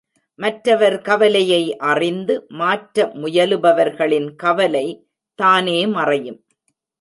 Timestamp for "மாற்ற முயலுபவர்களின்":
2.51-4.35